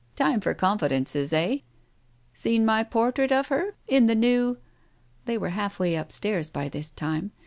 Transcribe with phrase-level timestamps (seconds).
[0.15, 1.57] Time for confidences, eh?
[2.33, 3.75] Seen my por trait of her?
[3.87, 4.57] In the New"
[5.25, 7.33] They were half way upstairs by this time.